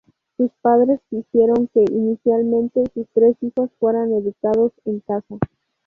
[0.35, 5.37] Sus padres quisieron que, inicialmente, sus tres hijos fueran educados en casa.